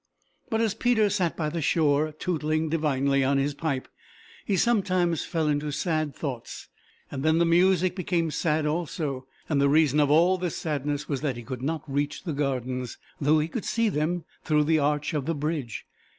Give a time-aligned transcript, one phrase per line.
[0.49, 3.87] But as Peter sat by the shore tootling divinely on his pipe
[4.45, 6.69] he sometimes fell into sad thoughts
[7.11, 11.21] and then the music became sad also, and the reason of all this sadness was
[11.21, 15.13] that he could not reach the Gardens, though he could see them through the arch
[15.13, 15.85] of the bridge.